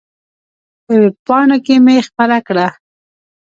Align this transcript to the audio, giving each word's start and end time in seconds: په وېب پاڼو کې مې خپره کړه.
په 0.85 0.93
وېب 1.01 1.15
پاڼو 1.27 1.57
کې 1.65 1.75
مې 1.85 1.97
خپره 2.07 2.37
کړه. 2.47 2.67